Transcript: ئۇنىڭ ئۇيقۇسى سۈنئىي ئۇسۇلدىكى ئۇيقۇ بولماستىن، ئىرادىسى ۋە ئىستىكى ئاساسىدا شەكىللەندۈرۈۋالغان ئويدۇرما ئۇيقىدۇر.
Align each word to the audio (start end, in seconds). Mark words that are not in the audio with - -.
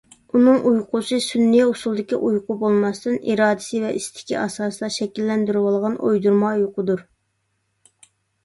ئۇنىڭ 0.37 0.55
ئۇيقۇسى 0.69 1.17
سۈنئىي 1.25 1.65
ئۇسۇلدىكى 1.65 2.19
ئۇيقۇ 2.29 2.55
بولماستىن، 2.63 3.19
ئىرادىسى 3.33 3.83
ۋە 3.83 3.91
ئىستىكى 3.99 4.39
ئاساسىدا 4.45 4.89
شەكىللەندۈرۈۋالغان 4.97 5.99
ئويدۇرما 6.09 6.55
ئۇيقىدۇر. 6.57 7.05